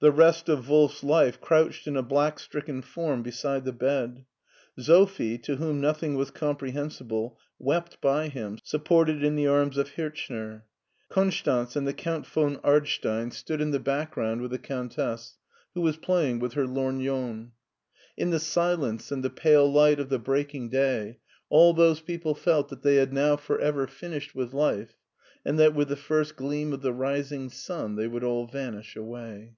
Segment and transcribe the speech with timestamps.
[0.00, 4.24] The rest of Wolf's life crouched in a black stricken form beside the bed.
[4.78, 9.96] Sophie, to whom nothing was comprehensi ble, wept by him, supported in the arms of
[9.96, 10.62] Hirchner.
[11.10, 15.34] Konstanz and the Count von Ardstein stood in the SCHWARZWALD 313 background with the G>untess,
[15.74, 17.50] who was pla3dng with her lorgnon.
[18.16, 22.68] In the silence and the pale light of the breaking day all those people felt
[22.68, 24.94] that they had now for ever finished with life
[25.44, 29.56] and that with the first gleam of the rising sun they would all vanish away.